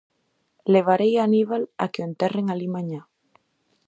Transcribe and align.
Levarei 0.73 1.13
a 1.17 1.23
Haníbal 1.25 1.63
a 1.83 1.85
que 1.91 1.99
o 2.01 2.07
enterren 2.09 2.47
alí 2.49 2.67
mañá. 2.75 3.01